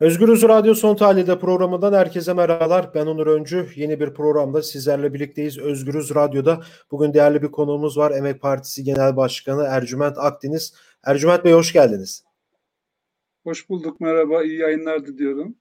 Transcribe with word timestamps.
Özgürüz 0.00 0.42
Radyo 0.42 0.74
Son 0.74 0.96
Tahlil'de 0.96 1.38
programından 1.38 1.92
herkese 1.92 2.32
merhabalar. 2.32 2.94
Ben 2.94 3.06
Onur 3.06 3.26
Öncü. 3.26 3.68
Yeni 3.76 4.00
bir 4.00 4.14
programda 4.14 4.62
sizlerle 4.62 5.14
birlikteyiz. 5.14 5.58
Özgürüz 5.58 6.14
Radyo'da 6.14 6.60
bugün 6.90 7.14
değerli 7.14 7.42
bir 7.42 7.50
konuğumuz 7.50 7.98
var. 7.98 8.10
Emek 8.10 8.40
Partisi 8.40 8.84
Genel 8.84 9.16
Başkanı 9.16 9.62
Ercüment 9.62 10.18
Akdeniz. 10.18 10.74
Ercüment 11.04 11.44
Bey 11.44 11.52
hoş 11.52 11.72
geldiniz. 11.72 12.24
Hoş 13.44 13.68
bulduk, 13.68 14.00
merhaba. 14.00 14.42
İyi 14.42 14.58
yayınlar 14.58 15.06
diliyorum. 15.06 15.54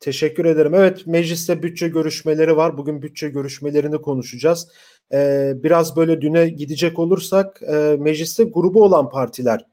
Teşekkür 0.00 0.44
ederim. 0.44 0.74
Evet, 0.74 1.06
mecliste 1.06 1.62
bütçe 1.62 1.88
görüşmeleri 1.88 2.56
var. 2.56 2.78
Bugün 2.78 3.02
bütçe 3.02 3.28
görüşmelerini 3.28 4.02
konuşacağız. 4.02 4.68
Ee, 5.12 5.52
biraz 5.56 5.96
böyle 5.96 6.20
düne 6.20 6.48
gidecek 6.48 6.98
olursak, 6.98 7.62
e, 7.62 7.96
mecliste 7.98 8.44
grubu 8.44 8.84
olan 8.84 9.10
partiler 9.10 9.66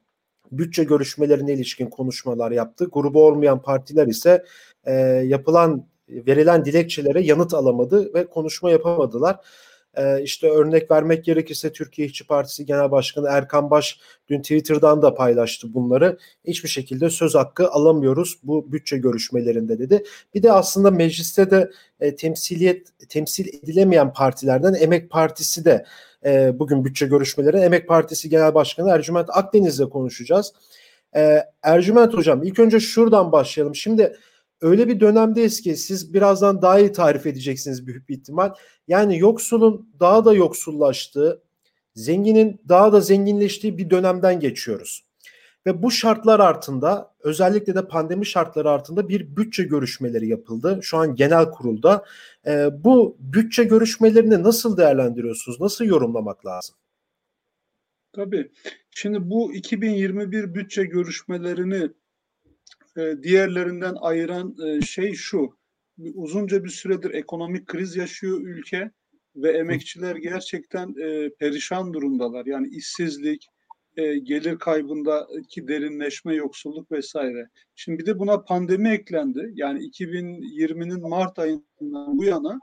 bütçe 0.52 0.84
görüşmelerine 0.84 1.54
ilişkin 1.54 1.90
konuşmalar 1.90 2.52
yaptı. 2.52 2.90
Grubu 2.92 3.26
olmayan 3.26 3.62
partiler 3.62 4.08
ise 4.08 4.44
e, 4.86 4.94
yapılan 5.26 5.88
verilen 6.10 6.66
dilekçelere 6.66 7.22
yanıt 7.22 7.54
alamadı 7.54 8.14
ve 8.14 8.26
konuşma 8.26 8.72
yapamadılar. 8.72 9.40
Ee, 9.98 10.22
işte 10.24 10.50
örnek 10.50 10.92
vermek 10.92 11.26
gerekirse 11.26 11.72
Türkiye 11.72 12.08
İşçi 12.08 12.28
Partisi 12.28 12.66
Genel 12.66 12.92
Başkanı 12.92 13.28
Erkan 13.30 13.70
Baş 13.70 14.00
dün 14.30 14.42
Twitter'dan 14.42 15.02
da 15.02 15.16
paylaştı 15.16 15.74
bunları. 15.74 16.18
Hiçbir 16.48 16.70
şekilde 16.70 17.10
söz 17.10 17.36
hakkı 17.36 17.70
alamıyoruz 17.70 18.40
bu 18.44 18.72
bütçe 18.72 18.98
görüşmelerinde 18.98 19.80
dedi. 19.80 20.04
Bir 20.34 20.44
de 20.44 20.52
aslında 20.52 20.92
mecliste 20.92 21.52
de 21.52 21.72
e, 22.00 22.16
temsiliyet 22.16 22.88
temsil 23.10 23.48
edilemeyen 23.48 24.14
partilerden 24.14 24.74
Emek 24.74 25.10
Partisi 25.10 25.66
de 25.66 25.86
e, 26.26 26.60
bugün 26.60 26.86
bütçe 26.86 27.06
görüşmeleri 27.06 27.58
Emek 27.58 27.88
Partisi 27.88 28.30
Genel 28.30 28.54
Başkanı 28.54 28.90
Ercüment 28.90 29.30
Akdeniz'le 29.30 29.90
konuşacağız. 29.90 30.54
E, 31.16 31.44
Ercüment 31.64 32.14
Hocam 32.14 32.44
ilk 32.44 32.60
önce 32.60 32.80
şuradan 32.80 33.32
başlayalım. 33.32 33.76
Şimdi 33.76 34.16
öyle 34.62 34.88
bir 34.88 35.00
dönemdeyiz 35.00 35.62
ki 35.62 35.76
siz 35.76 36.14
birazdan 36.14 36.62
daha 36.62 36.80
iyi 36.80 36.92
tarif 36.92 37.26
edeceksiniz 37.26 37.88
büyük 37.88 38.10
bir 38.10 38.18
ihtimal. 38.18 38.54
Yani 38.88 39.20
yoksulun 39.20 39.90
daha 40.00 40.26
da 40.26 40.34
yoksullaştığı, 40.34 41.42
zenginin 41.96 42.62
daha 42.70 42.94
da 42.94 43.02
zenginleştiği 43.02 43.78
bir 43.78 43.90
dönemden 43.90 44.40
geçiyoruz. 44.40 45.06
Ve 45.66 45.84
bu 45.84 45.92
şartlar 45.92 46.40
altında 46.40 47.14
özellikle 47.20 47.76
de 47.76 47.88
pandemi 47.88 48.26
şartları 48.26 48.70
altında 48.70 49.10
bir 49.10 49.36
bütçe 49.36 49.64
görüşmeleri 49.64 50.28
yapıldı. 50.28 50.80
Şu 50.82 50.98
an 50.98 51.16
genel 51.16 51.52
kurulda. 51.52 52.06
E, 52.48 52.70
bu 52.84 53.18
bütçe 53.20 53.64
görüşmelerini 53.64 54.44
nasıl 54.44 54.78
değerlendiriyorsunuz? 54.78 55.62
Nasıl 55.62 55.86
yorumlamak 55.86 56.46
lazım? 56.46 56.76
Tabii. 58.14 58.52
Şimdi 58.92 59.30
bu 59.30 59.54
2021 59.54 60.56
bütçe 60.56 60.84
görüşmelerini 60.84 61.90
e, 62.98 63.24
diğerlerinden 63.24 63.96
ayıran 64.02 64.56
e, 64.66 64.82
şey 64.82 65.14
şu. 65.14 65.58
Uzunca 66.14 66.64
bir 66.64 66.70
süredir 66.70 67.14
ekonomik 67.14 67.68
kriz 67.68 67.96
yaşıyor 67.96 68.42
ülke 68.42 68.92
ve 69.36 69.52
emekçiler 69.52 70.16
gerçekten 70.16 70.90
e, 71.02 71.30
perişan 71.40 71.94
durumdalar. 71.94 72.46
Yani 72.46 72.68
işsizlik, 72.68 73.48
gelir 74.24 74.58
kaybındaki 74.58 75.68
derinleşme, 75.68 76.36
yoksulluk 76.36 76.92
vesaire. 76.92 77.50
Şimdi 77.76 78.00
bir 78.00 78.06
de 78.06 78.20
buna 78.20 78.42
pandemi 78.42 78.90
eklendi. 78.90 79.52
Yani 79.54 79.80
2020'nin 79.80 81.10
Mart 81.10 81.40
ayından 81.40 82.18
bu 82.18 82.24
yana 82.24 82.60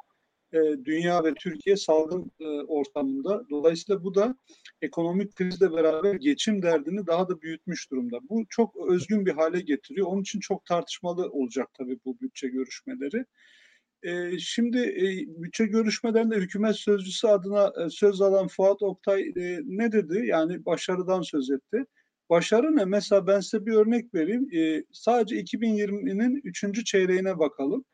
e, 0.52 0.84
dünya 0.84 1.24
ve 1.24 1.34
Türkiye 1.34 1.76
salgın 1.76 2.30
e, 2.40 2.46
ortamında. 2.46 3.44
Dolayısıyla 3.50 4.04
bu 4.04 4.14
da 4.14 4.36
ekonomik 4.82 5.36
krizle 5.36 5.72
beraber 5.72 6.14
geçim 6.14 6.62
derdini 6.62 7.06
daha 7.06 7.28
da 7.28 7.40
büyütmüş 7.42 7.90
durumda. 7.90 8.18
Bu 8.28 8.44
çok 8.48 8.76
özgün 8.88 9.26
bir 9.26 9.32
hale 9.32 9.60
getiriyor. 9.60 10.06
Onun 10.06 10.22
için 10.22 10.40
çok 10.40 10.64
tartışmalı 10.64 11.30
olacak 11.30 11.68
tabii 11.74 11.98
bu 12.04 12.20
bütçe 12.20 12.48
görüşmeleri. 12.48 13.24
E, 14.02 14.38
şimdi 14.38 14.78
bütçe 15.28 15.66
görüşmelerinde 15.66 16.36
hükümet 16.36 16.76
sözcüsü 16.76 17.26
adına 17.26 17.90
söz 17.90 18.20
alan 18.20 18.48
Fuat 18.48 18.82
Oktay 18.82 19.32
ne 19.64 19.92
dedi? 19.92 20.26
Yani 20.26 20.64
başarıdan 20.64 21.22
söz 21.22 21.50
etti. 21.50 21.86
Başarı 22.30 22.76
ne? 22.76 22.84
Mesela 22.84 23.26
ben 23.26 23.40
size 23.40 23.66
bir 23.66 23.72
örnek 23.72 24.14
vereyim. 24.14 24.48
Sadece 24.92 25.36
2020'nin 25.36 26.40
3. 26.44 26.84
çeyreğine 26.84 27.38
bakalım. 27.38 27.84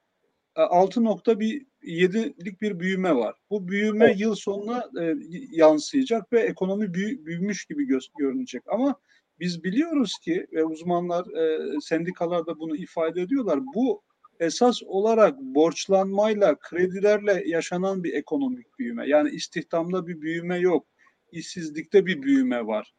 6.7'lik 0.62 2.60
bir 2.60 2.80
büyüme 2.80 3.16
var. 3.16 3.34
Bu 3.50 3.69
büyüme 3.69 4.14
yıl 4.16 4.34
sonuna 4.34 4.91
e, 5.00 5.14
yansıyacak 5.50 6.32
ve 6.32 6.41
ekonomi 6.41 6.94
büyü, 6.94 7.26
büyümüş 7.26 7.64
gibi 7.64 7.82
gö- 7.82 8.10
görünecek. 8.19 8.62
Ama 8.66 9.00
biz 9.41 9.64
biliyoruz 9.64 10.18
ki 10.24 10.47
ve 10.52 10.64
uzmanlar, 10.64 11.26
e, 11.26 11.58
sendikalar 11.80 12.47
da 12.47 12.58
bunu 12.58 12.76
ifade 12.76 13.22
ediyorlar. 13.22 13.60
Bu 13.74 14.02
esas 14.41 14.82
olarak 14.86 15.41
borçlanmayla, 15.41 16.58
kredilerle 16.58 17.42
yaşanan 17.47 18.04
bir 18.04 18.14
ekonomik 18.14 18.78
büyüme. 18.78 19.08
Yani 19.08 19.30
istihdamda 19.30 20.06
bir 20.06 20.20
büyüme 20.20 20.58
yok, 20.58 20.86
işsizlikte 21.32 22.06
bir 22.06 22.22
büyüme 22.22 22.66
var. 22.66 22.94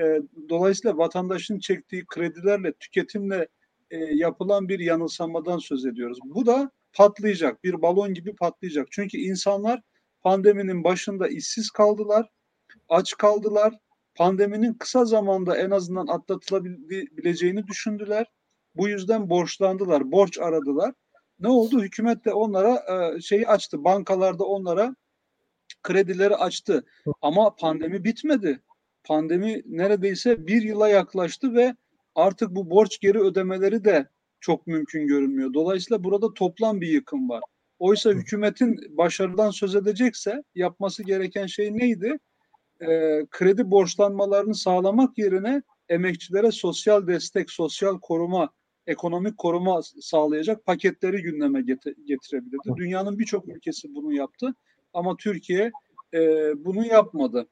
E, 0.00 0.04
dolayısıyla 0.48 0.96
vatandaşın 0.96 1.58
çektiği 1.58 2.04
kredilerle, 2.06 2.72
tüketimle 2.72 3.48
e, 3.90 3.96
yapılan 3.96 4.68
bir 4.68 4.78
yanılsamadan 4.78 5.58
söz 5.58 5.86
ediyoruz. 5.86 6.18
Bu 6.24 6.46
da 6.46 6.70
patlayacak. 6.92 7.64
Bir 7.64 7.82
balon 7.82 8.14
gibi 8.14 8.34
patlayacak. 8.36 8.88
Çünkü 8.90 9.18
insanlar 9.18 9.82
pandeminin 10.20 10.84
başında 10.84 11.28
işsiz 11.28 11.70
kaldılar, 11.70 12.30
aç 12.88 13.16
kaldılar. 13.16 13.74
Pandeminin 14.14 14.74
kısa 14.74 15.04
zamanda 15.04 15.56
en 15.56 15.70
azından 15.70 16.06
atlatılabileceğini 16.06 17.66
düşündüler. 17.66 18.26
Bu 18.74 18.88
yüzden 18.88 19.30
borçlandılar, 19.30 20.12
borç 20.12 20.38
aradılar. 20.38 20.94
Ne 21.40 21.48
oldu? 21.48 21.82
Hükümet 21.82 22.24
de 22.24 22.32
onlara 22.32 22.74
e, 22.74 23.20
şeyi 23.20 23.48
açtı. 23.48 23.84
Bankalarda 23.84 24.44
onlara 24.44 24.96
kredileri 25.82 26.36
açtı. 26.36 26.84
Ama 27.22 27.54
pandemi 27.56 28.04
bitmedi. 28.04 28.60
Pandemi 29.04 29.62
neredeyse 29.66 30.46
bir 30.46 30.62
yıla 30.62 30.88
yaklaştı 30.88 31.54
ve 31.54 31.76
artık 32.14 32.50
bu 32.50 32.70
borç 32.70 33.00
geri 33.00 33.20
ödemeleri 33.20 33.84
de 33.84 34.08
çok 34.40 34.66
mümkün 34.66 35.06
görünmüyor. 35.06 35.54
Dolayısıyla 35.54 36.04
burada 36.04 36.34
toplam 36.34 36.80
bir 36.80 36.88
yıkım 36.88 37.28
var. 37.28 37.42
Oysa 37.78 38.10
hükümetin 38.10 38.76
başarıdan 38.96 39.50
söz 39.50 39.74
edecekse 39.74 40.42
yapması 40.54 41.02
gereken 41.02 41.46
şey 41.46 41.76
neydi? 41.76 42.18
Ee, 42.80 43.26
kredi 43.30 43.70
borçlanmalarını 43.70 44.54
sağlamak 44.54 45.18
yerine 45.18 45.62
emekçilere 45.88 46.50
sosyal 46.52 47.06
destek, 47.06 47.50
sosyal 47.50 48.00
koruma, 48.00 48.50
ekonomik 48.86 49.38
koruma 49.38 49.80
sağlayacak 50.00 50.66
paketleri 50.66 51.22
gündeme 51.22 51.62
getirebilirdi. 52.04 52.76
Dünyanın 52.76 53.18
birçok 53.18 53.48
ülkesi 53.48 53.94
bunu 53.94 54.12
yaptı 54.12 54.54
ama 54.92 55.16
Türkiye 55.16 55.70
e, 56.14 56.20
bunu 56.64 56.86
yapmadı. 56.86 57.48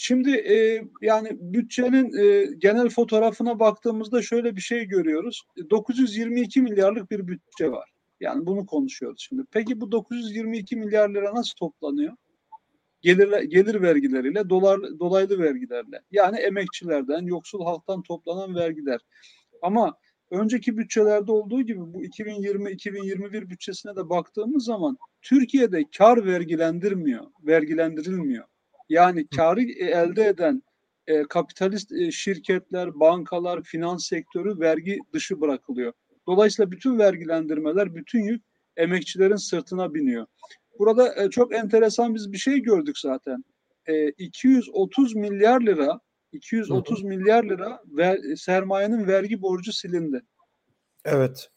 Şimdi 0.00 0.30
e, 0.30 0.84
yani 1.02 1.28
bütçenin 1.40 2.18
e, 2.18 2.54
genel 2.58 2.88
fotoğrafına 2.88 3.60
baktığımızda 3.60 4.22
şöyle 4.22 4.56
bir 4.56 4.60
şey 4.60 4.84
görüyoruz. 4.84 5.42
922 5.70 6.62
milyarlık 6.62 7.10
bir 7.10 7.28
bütçe 7.28 7.70
var. 7.70 7.90
Yani 8.20 8.46
bunu 8.46 8.66
konuşuyoruz 8.66 9.26
şimdi. 9.28 9.42
Peki 9.50 9.80
bu 9.80 9.92
922 9.92 10.76
milyar 10.76 11.08
lira 11.08 11.34
nasıl 11.34 11.54
toplanıyor? 11.54 12.16
Gelir, 13.00 13.42
gelir 13.42 13.82
vergileriyle, 13.82 14.48
dolar, 14.48 14.80
dolaylı 15.00 15.38
vergilerle. 15.38 16.02
Yani 16.10 16.38
emekçilerden, 16.38 17.22
yoksul 17.26 17.64
halktan 17.64 18.02
toplanan 18.02 18.54
vergiler. 18.54 19.00
Ama 19.62 19.96
önceki 20.30 20.76
bütçelerde 20.76 21.32
olduğu 21.32 21.62
gibi 21.62 21.80
bu 21.80 22.02
2020-2021 22.02 23.50
bütçesine 23.50 23.96
de 23.96 24.08
baktığımız 24.08 24.64
zaman 24.64 24.98
Türkiye'de 25.22 25.84
kar 25.98 26.26
vergilendirmiyor, 26.26 27.24
vergilendirilmiyor. 27.46 28.44
Yani 28.88 29.26
karı 29.28 29.62
e, 29.62 29.84
elde 29.84 30.26
eden 30.26 30.62
e, 31.06 31.22
kapitalist 31.22 31.92
e, 31.92 32.10
şirketler, 32.10 33.00
bankalar, 33.00 33.62
finans 33.62 34.06
sektörü 34.06 34.60
vergi 34.60 34.98
dışı 35.12 35.40
bırakılıyor. 35.40 35.92
Dolayısıyla 36.26 36.70
bütün 36.70 36.98
vergilendirmeler, 36.98 37.94
bütün 37.94 38.22
yük 38.22 38.42
emekçilerin 38.76 39.36
sırtına 39.36 39.94
biniyor. 39.94 40.26
Burada 40.78 41.24
e, 41.24 41.30
çok 41.30 41.54
enteresan 41.54 42.14
biz 42.14 42.32
bir 42.32 42.38
şey 42.38 42.60
gördük 42.60 42.98
zaten. 42.98 43.44
E, 43.86 44.08
230 44.08 45.14
milyar 45.14 45.60
lira 45.60 46.00
230 46.32 47.02
milyar 47.02 47.44
lira 47.44 47.82
ver, 47.86 48.18
sermayenin 48.36 49.06
vergi 49.06 49.42
borcu 49.42 49.72
silindi. 49.72 50.22
Evet. 51.04 51.50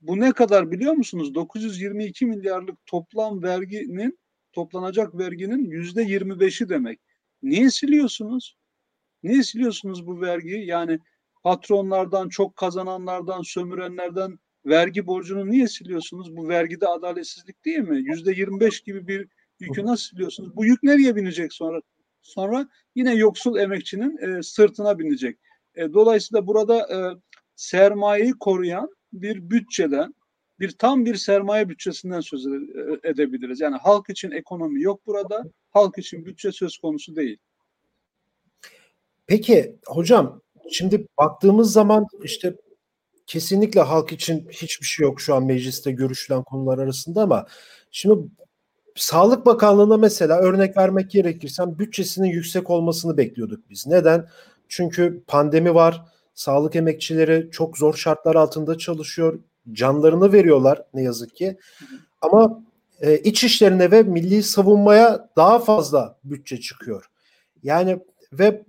Bu 0.00 0.20
ne 0.20 0.32
kadar 0.32 0.70
biliyor 0.70 0.92
musunuz? 0.92 1.34
922 1.34 2.26
milyarlık 2.26 2.86
toplam 2.86 3.42
verginin 3.42 4.18
toplanacak 4.56 5.18
verginin 5.18 5.64
yüzde 5.64 6.02
25'i 6.02 6.68
demek. 6.68 7.00
Niye 7.42 7.70
siliyorsunuz? 7.70 8.56
Niye 9.22 9.42
siliyorsunuz 9.42 10.06
bu 10.06 10.20
vergiyi? 10.20 10.66
Yani 10.66 10.98
patronlardan, 11.42 12.28
çok 12.28 12.56
kazananlardan, 12.56 13.42
sömürenlerden 13.42 14.38
vergi 14.66 15.06
borcunu 15.06 15.50
niye 15.50 15.68
siliyorsunuz? 15.68 16.36
Bu 16.36 16.48
vergide 16.48 16.86
adaletsizlik 16.86 17.64
değil 17.64 17.78
mi? 17.78 17.98
Yüzde 17.98 18.30
25 18.32 18.80
gibi 18.80 19.08
bir 19.08 19.28
yükü 19.60 19.84
nasıl 19.84 20.04
siliyorsunuz? 20.04 20.56
Bu 20.56 20.64
yük 20.64 20.82
nereye 20.82 21.16
binecek 21.16 21.52
sonra? 21.52 21.80
Sonra 22.22 22.68
yine 22.94 23.14
yoksul 23.14 23.58
emekçinin 23.58 24.18
e, 24.18 24.42
sırtına 24.42 24.98
binecek. 24.98 25.38
E, 25.74 25.92
dolayısıyla 25.92 26.46
burada 26.46 26.78
e, 26.78 26.98
sermayeyi 27.56 28.32
koruyan 28.40 28.88
bir 29.12 29.50
bütçeden 29.50 30.14
bir 30.60 30.70
tam 30.70 31.04
bir 31.04 31.14
sermaye 31.14 31.68
bütçesinden 31.68 32.20
söz 32.20 32.46
edebiliriz. 33.04 33.60
Yani 33.60 33.76
halk 33.76 34.10
için 34.10 34.30
ekonomi 34.30 34.82
yok 34.82 35.06
burada. 35.06 35.44
Halk 35.70 35.98
için 35.98 36.26
bütçe 36.26 36.52
söz 36.52 36.78
konusu 36.78 37.16
değil. 37.16 37.38
Peki 39.26 39.76
hocam 39.86 40.40
şimdi 40.70 41.06
baktığımız 41.18 41.72
zaman 41.72 42.06
işte 42.22 42.56
kesinlikle 43.26 43.80
halk 43.80 44.12
için 44.12 44.48
hiçbir 44.50 44.86
şey 44.86 45.04
yok 45.04 45.20
şu 45.20 45.34
an 45.34 45.46
mecliste 45.46 45.92
görüşülen 45.92 46.42
konular 46.42 46.78
arasında 46.78 47.22
ama 47.22 47.46
şimdi 47.90 48.28
Sağlık 48.96 49.46
Bakanlığı'na 49.46 49.96
mesela 49.96 50.38
örnek 50.38 50.76
vermek 50.76 51.10
gerekirse 51.10 51.78
bütçesinin 51.78 52.28
yüksek 52.28 52.70
olmasını 52.70 53.16
bekliyorduk 53.16 53.70
biz. 53.70 53.86
Neden? 53.86 54.28
Çünkü 54.68 55.22
pandemi 55.26 55.74
var. 55.74 56.02
Sağlık 56.34 56.76
emekçileri 56.76 57.48
çok 57.50 57.78
zor 57.78 57.94
şartlar 57.94 58.34
altında 58.34 58.78
çalışıyor. 58.78 59.40
Canlarını 59.72 60.32
veriyorlar 60.32 60.82
ne 60.94 61.02
yazık 61.02 61.36
ki. 61.36 61.58
Ama 62.20 62.62
e, 63.00 63.18
iç 63.18 63.44
işlerine 63.44 63.90
ve 63.90 64.02
milli 64.02 64.42
savunmaya 64.42 65.28
daha 65.36 65.58
fazla 65.58 66.18
bütçe 66.24 66.60
çıkıyor. 66.60 67.10
Yani 67.62 67.98
ve 68.32 68.64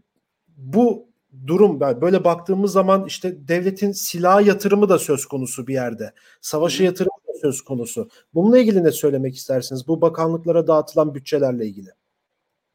bu 0.58 1.08
durum 1.48 1.80
böyle 1.80 2.24
baktığımız 2.24 2.72
zaman 2.72 3.06
işte 3.06 3.48
devletin 3.48 3.92
silah 3.92 4.46
yatırımı 4.46 4.90
da 4.90 5.00
söz 5.00 5.26
konusu 5.26 5.68
bir 5.68 5.74
yerde. 5.74 6.14
Savaşa 6.42 6.84
yatırımı 6.84 7.18
da 7.28 7.40
söz 7.42 7.62
konusu. 7.62 8.10
Bununla 8.34 8.60
ilgili 8.60 8.84
ne 8.84 8.92
söylemek 8.92 9.36
istersiniz? 9.36 9.88
Bu 9.88 10.02
bakanlıklara 10.02 10.68
dağıtılan 10.68 11.16
bütçelerle 11.16 11.66
ilgili. 11.66 11.90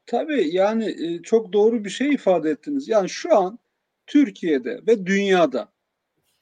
Tabii 0.06 0.48
yani 0.54 0.84
e, 0.84 1.22
çok 1.22 1.52
doğru 1.52 1.84
bir 1.84 1.90
şey 1.90 2.14
ifade 2.14 2.50
ettiniz. 2.50 2.88
Yani 2.88 3.08
şu 3.08 3.36
an 3.36 3.58
Türkiye'de 4.06 4.80
ve 4.86 5.06
dünyada 5.06 5.68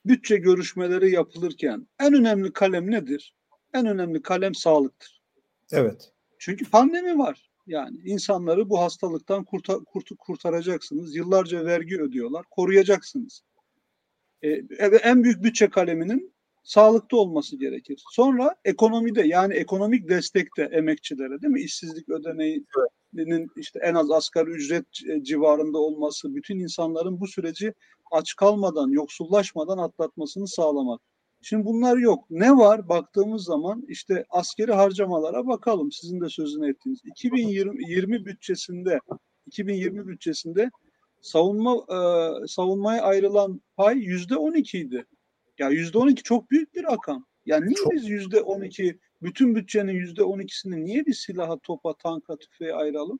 bütçe 0.04 0.36
görüşmeleri 0.36 1.10
yapılırken 1.10 1.88
en 2.00 2.14
önemli 2.14 2.52
kalem 2.52 2.90
nedir? 2.90 3.34
En 3.74 3.86
önemli 3.86 4.22
kalem 4.22 4.54
sağlıktır. 4.54 5.22
Evet. 5.72 6.12
Çünkü 6.38 6.70
pandemi 6.70 7.18
var. 7.18 7.50
Yani 7.66 7.98
insanları 8.04 8.70
bu 8.70 8.80
hastalıktan 8.80 9.44
kurtar, 9.44 9.84
kurt, 9.84 10.08
kurtaracaksınız. 10.18 11.16
Yıllarca 11.16 11.64
vergi 11.64 12.00
ödüyorlar. 12.00 12.44
Koruyacaksınız. 12.50 13.42
Ee, 14.42 14.48
en 15.02 15.24
büyük 15.24 15.42
bütçe 15.42 15.70
kaleminin 15.70 16.34
sağlıkta 16.62 17.16
olması 17.16 17.56
gerekir. 17.56 18.02
Sonra 18.10 18.56
ekonomide 18.64 19.22
yani 19.22 19.54
ekonomik 19.54 20.08
destekte 20.08 20.62
emekçilere 20.62 21.42
değil 21.42 21.52
mi? 21.52 21.60
İşsizlik 21.60 22.08
ödeneğinin 22.08 23.50
işte 23.56 23.80
en 23.82 23.94
az 23.94 24.10
asgari 24.10 24.50
ücret 24.50 24.86
civarında 25.22 25.78
olması, 25.78 26.34
bütün 26.34 26.58
insanların 26.58 27.20
bu 27.20 27.26
süreci 27.26 27.74
aç 28.10 28.36
kalmadan, 28.36 28.88
yoksullaşmadan 28.88 29.78
atlatmasını 29.78 30.48
sağlamak. 30.48 31.00
Şimdi 31.42 31.64
bunlar 31.64 31.96
yok. 31.96 32.24
Ne 32.30 32.56
var 32.56 32.88
baktığımız 32.88 33.44
zaman 33.44 33.84
işte 33.88 34.24
askeri 34.30 34.72
harcamalara 34.72 35.46
bakalım. 35.46 35.92
Sizin 35.92 36.20
de 36.20 36.28
sözünü 36.28 36.70
ettiğiniz 36.70 37.00
2020 37.04 38.26
bütçesinde 38.26 39.00
2020 39.46 40.06
bütçesinde 40.06 40.70
savunma 41.22 41.74
e, 41.76 41.98
savunmaya 42.46 43.02
ayrılan 43.02 43.60
pay 43.76 43.98
yüzde 43.98 44.36
12 44.36 44.78
idi. 44.78 45.06
Ya 45.58 45.68
yüzde 45.68 45.98
12 45.98 46.22
çok 46.22 46.50
büyük 46.50 46.74
bir 46.74 46.84
rakam. 46.84 47.26
Yani 47.46 47.66
niye 47.66 47.74
çok... 47.74 47.92
biz 47.92 48.08
yüzde 48.08 48.40
12 48.40 48.98
bütün 49.22 49.54
bütçenin 49.54 49.92
yüzde 49.92 50.22
12'sini 50.22 50.84
niye 50.84 51.06
bir 51.06 51.14
silaha, 51.14 51.58
topa, 51.58 51.94
tanka, 51.94 52.36
tüfeğe 52.36 52.74
ayıralım? 52.74 53.18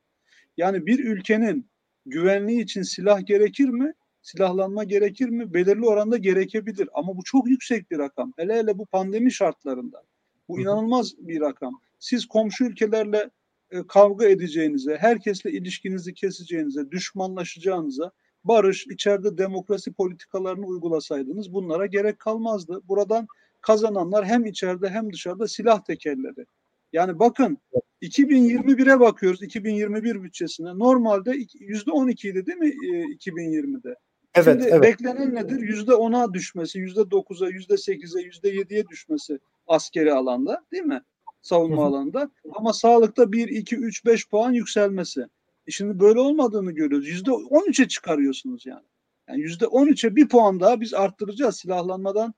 Yani 0.57 0.85
bir 0.85 0.99
ülkenin 0.99 1.69
güvenliği 2.05 2.63
için 2.63 2.81
silah 2.81 3.25
gerekir 3.25 3.69
mi? 3.69 3.93
Silahlanma 4.21 4.83
gerekir 4.83 5.29
mi? 5.29 5.53
Belirli 5.53 5.85
oranda 5.85 6.17
gerekebilir 6.17 6.89
ama 6.93 7.17
bu 7.17 7.23
çok 7.23 7.49
yüksek 7.49 7.91
bir 7.91 7.97
rakam. 7.97 8.33
Hele 8.37 8.53
hele 8.53 8.77
bu 8.77 8.85
pandemi 8.85 9.31
şartlarında. 9.31 10.03
Bu 10.47 10.59
inanılmaz 10.59 11.13
bir 11.17 11.41
rakam. 11.41 11.81
Siz 11.99 12.25
komşu 12.25 12.65
ülkelerle 12.65 13.29
e, 13.71 13.87
kavga 13.87 14.25
edeceğinize, 14.25 14.97
herkesle 14.97 15.51
ilişkinizi 15.51 16.13
keseceğinize, 16.13 16.91
düşmanlaşacağınıza, 16.91 18.11
barış, 18.43 18.87
içeride 18.87 19.37
demokrasi 19.37 19.93
politikalarını 19.93 20.65
uygulasaydınız 20.65 21.53
bunlara 21.53 21.85
gerek 21.85 22.19
kalmazdı. 22.19 22.81
Buradan 22.87 23.27
kazananlar 23.61 24.25
hem 24.25 24.45
içeride 24.45 24.89
hem 24.89 25.13
dışarıda 25.13 25.47
silah 25.47 25.83
tekerleri. 25.83 26.45
Yani 26.93 27.19
bakın 27.19 27.57
2021'e 28.01 28.99
bakıyoruz 28.99 29.43
2021 29.43 30.23
bütçesine. 30.23 30.79
Normalde 30.79 31.31
%12 31.31 32.29
idi 32.29 32.45
değil 32.45 32.57
mi 32.57 32.69
2020'de? 32.69 33.95
Evet, 34.35 34.45
Şimdi 34.45 34.67
evet. 34.71 34.83
beklenen 34.83 35.35
nedir? 35.35 35.59
Yüzde 35.59 35.93
ona 35.93 36.33
düşmesi, 36.33 36.79
yüzde 36.79 37.11
dokuza, 37.11 37.49
yüzde 37.49 37.77
sekize, 37.77 38.21
yüzde 38.21 38.49
yediye 38.49 38.87
düşmesi 38.87 39.39
askeri 39.67 40.13
alanda 40.13 40.65
değil 40.71 40.83
mi? 40.83 41.01
Savunma 41.41 41.85
alanında. 41.85 42.31
Ama 42.53 42.73
sağlıkta 42.73 43.31
bir, 43.31 43.47
iki, 43.47 43.75
üç, 43.75 44.05
beş 44.05 44.29
puan 44.29 44.51
yükselmesi. 44.51 45.25
E 45.67 45.71
şimdi 45.71 45.99
böyle 45.99 46.19
olmadığını 46.19 46.71
görüyoruz. 46.71 47.07
Yüzde 47.07 47.31
on 47.31 47.65
üçe 47.69 47.87
çıkarıyorsunuz 47.87 48.65
yani. 48.65 48.85
Yani 49.29 49.41
yüzde 49.41 49.67
on 49.67 49.87
üçe 49.87 50.15
bir 50.15 50.29
puan 50.29 50.59
daha 50.59 50.81
biz 50.81 50.93
arttıracağız. 50.93 51.57
Silahlanmadan 51.57 52.33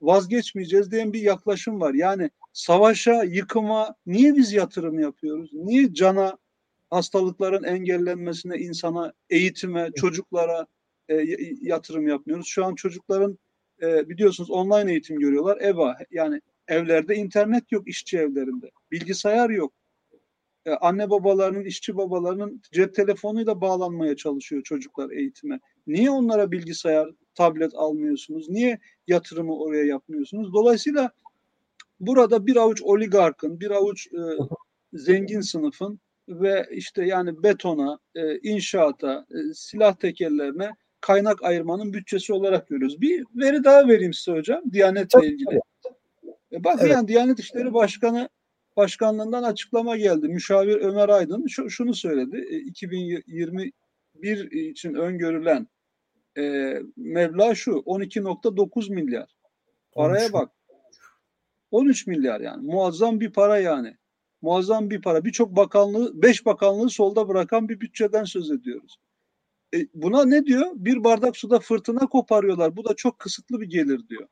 vazgeçmeyeceğiz 0.00 0.90
diyen 0.90 1.12
bir 1.12 1.20
yaklaşım 1.20 1.80
var. 1.80 1.94
Yani 1.94 2.30
savaşa, 2.52 3.24
yıkıma 3.24 3.94
niye 4.06 4.36
biz 4.36 4.52
yatırım 4.52 4.98
yapıyoruz? 4.98 5.50
Niye 5.52 5.94
cana, 5.94 6.38
hastalıkların 6.90 7.64
engellenmesine, 7.64 8.56
insana, 8.58 9.12
eğitime, 9.30 9.90
çocuklara, 9.96 10.66
e, 11.08 11.14
yatırım 11.60 12.08
yapmıyoruz. 12.08 12.46
Şu 12.46 12.64
an 12.64 12.74
çocukların 12.74 13.38
e, 13.82 14.08
biliyorsunuz 14.08 14.50
online 14.50 14.90
eğitim 14.90 15.18
görüyorlar. 15.18 15.60
EVA 15.60 15.96
yani 16.10 16.40
evlerde 16.68 17.16
internet 17.16 17.72
yok 17.72 17.88
işçi 17.88 18.18
evlerinde. 18.18 18.70
Bilgisayar 18.90 19.50
yok. 19.50 19.72
E, 20.66 20.70
anne 20.70 21.10
babalarının, 21.10 21.64
işçi 21.64 21.96
babalarının 21.96 22.62
cep 22.72 22.94
telefonuyla 22.94 23.60
bağlanmaya 23.60 24.16
çalışıyor 24.16 24.62
çocuklar 24.62 25.10
eğitime. 25.10 25.60
Niye 25.86 26.10
onlara 26.10 26.50
bilgisayar, 26.50 27.08
tablet 27.34 27.74
almıyorsunuz? 27.74 28.48
Niye 28.48 28.78
yatırımı 29.06 29.58
oraya 29.58 29.84
yapmıyorsunuz? 29.84 30.52
Dolayısıyla 30.52 31.10
burada 32.00 32.46
bir 32.46 32.56
avuç 32.56 32.82
oligarkın, 32.82 33.60
bir 33.60 33.70
avuç 33.70 34.06
e, 34.06 34.20
zengin 34.92 35.40
sınıfın 35.40 36.00
ve 36.28 36.66
işte 36.72 37.04
yani 37.04 37.42
betona, 37.42 37.98
e, 38.14 38.38
inşaata, 38.38 39.26
e, 39.30 39.54
silah 39.54 39.94
tekerlerine 39.94 40.70
kaynak 41.00 41.42
ayırmanın 41.42 41.92
bütçesi 41.92 42.32
olarak 42.32 42.68
görüyoruz. 42.68 43.00
Bir 43.00 43.24
veri 43.34 43.64
daha 43.64 43.88
vereyim 43.88 44.14
size 44.14 44.38
hocam 44.38 44.62
Diyanet'le 44.72 45.22
ilgili. 45.22 45.60
E 46.52 46.64
bak 46.64 46.78
evet. 46.80 46.92
yani 46.92 47.08
Diyanet 47.08 47.38
İşleri 47.38 47.74
Başkanı 47.74 48.28
Başkanlığından 48.76 49.42
açıklama 49.42 49.96
geldi. 49.96 50.28
Müşavir 50.28 50.76
Ömer 50.76 51.08
Aydın 51.08 51.46
şu, 51.46 51.70
şunu 51.70 51.94
söyledi. 51.94 52.46
E, 52.50 52.56
2021 52.56 54.50
için 54.50 54.94
öngörülen 54.94 55.68
e, 56.38 56.74
meblağ 56.96 57.54
şu 57.54 57.70
12.9 57.70 58.94
milyar. 58.94 59.36
Paraya 59.92 60.24
13. 60.24 60.32
bak. 60.32 60.50
13 61.70 62.06
milyar 62.06 62.40
yani. 62.40 62.66
Muazzam 62.66 63.20
bir 63.20 63.32
para 63.32 63.58
yani. 63.58 63.96
Muazzam 64.42 64.90
bir 64.90 65.02
para. 65.02 65.24
Birçok 65.24 65.56
bakanlığı, 65.56 66.22
beş 66.22 66.46
bakanlığı 66.46 66.90
solda 66.90 67.28
bırakan 67.28 67.68
bir 67.68 67.80
bütçeden 67.80 68.24
söz 68.24 68.50
ediyoruz. 68.50 68.98
E, 69.74 69.86
buna 69.94 70.24
ne 70.24 70.46
diyor? 70.46 70.66
Bir 70.74 71.04
bardak 71.04 71.36
suda 71.36 71.60
fırtına 71.60 72.06
koparıyorlar. 72.06 72.76
Bu 72.76 72.84
da 72.84 72.94
çok 72.96 73.18
kısıtlı 73.18 73.60
bir 73.60 73.66
gelir 73.66 74.08
diyor. 74.08 74.28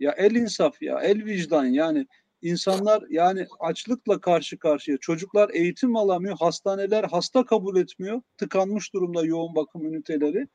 Ya 0.00 0.12
el 0.12 0.34
insaf 0.34 0.82
ya, 0.82 1.00
el 1.00 1.24
vicdan 1.24 1.64
yani 1.64 2.06
insanlar 2.42 3.04
yani 3.10 3.46
açlıkla 3.60 4.20
karşı 4.20 4.58
karşıya. 4.58 4.98
Çocuklar 4.98 5.50
eğitim 5.52 5.96
alamıyor, 5.96 6.36
hastaneler 6.38 7.04
hasta 7.04 7.44
kabul 7.44 7.76
etmiyor. 7.76 8.22
Tıkanmış 8.38 8.94
durumda 8.94 9.24
yoğun 9.24 9.54
bakım 9.54 9.86
üniteleri. 9.86 10.48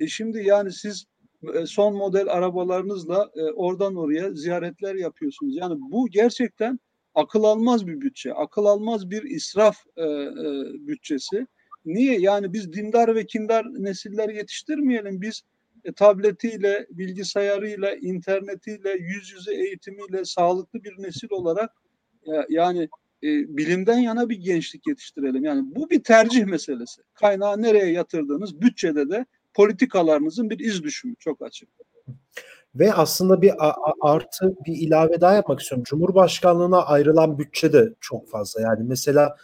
E 0.00 0.06
şimdi 0.06 0.44
yani 0.44 0.72
siz 0.72 1.04
e, 1.54 1.66
son 1.66 1.96
model 1.96 2.28
arabalarınızla 2.28 3.30
e, 3.34 3.42
oradan 3.42 3.96
oraya 3.96 4.32
ziyaretler 4.32 4.94
yapıyorsunuz. 4.94 5.56
Yani 5.56 5.74
bu 5.78 6.08
gerçekten 6.08 6.80
akıl 7.14 7.44
almaz 7.44 7.86
bir 7.86 8.00
bütçe, 8.00 8.34
akıl 8.34 8.64
almaz 8.64 9.10
bir 9.10 9.22
israf 9.22 9.76
e, 9.96 10.04
bütçesi. 10.86 11.46
Niye? 11.84 12.20
Yani 12.20 12.52
biz 12.52 12.72
dindar 12.72 13.14
ve 13.14 13.26
kindar 13.26 13.66
nesiller 13.66 14.28
yetiştirmeyelim. 14.28 15.20
Biz 15.20 15.42
e, 15.84 15.92
tabletiyle, 15.92 16.86
bilgisayarıyla, 16.90 17.94
internetiyle, 17.94 18.90
yüz 18.90 19.32
yüze 19.32 19.54
eğitimiyle 19.54 20.24
sağlıklı 20.24 20.84
bir 20.84 21.02
nesil 21.02 21.28
olarak 21.30 21.70
e, 22.26 22.32
yani 22.48 22.88
e, 23.22 23.28
bilimden 23.56 23.98
yana 23.98 24.28
bir 24.28 24.36
gençlik 24.36 24.86
yetiştirelim. 24.86 25.44
Yani 25.44 25.62
bu 25.74 25.90
bir 25.90 26.02
tercih 26.02 26.44
meselesi. 26.44 27.02
Kaynağı 27.14 27.62
nereye 27.62 27.92
yatırdığınız 27.92 28.60
bütçede 28.60 29.10
de 29.10 29.26
politikalarınızın 29.54 30.50
bir 30.50 30.58
iz 30.58 30.82
düşümü 30.82 31.14
çok 31.18 31.42
açık. 31.42 31.68
Ve 32.74 32.92
aslında 32.92 33.42
bir 33.42 33.52
artı 34.00 34.54
bir 34.66 34.76
ilave 34.76 35.20
daha 35.20 35.34
yapmak 35.34 35.60
istiyorum. 35.60 35.84
Cumhurbaşkanlığına 35.84 36.82
ayrılan 36.82 37.38
bütçe 37.38 37.72
de 37.72 37.94
çok 38.00 38.28
fazla. 38.28 38.60
Yani 38.60 38.84
mesela 38.84 39.36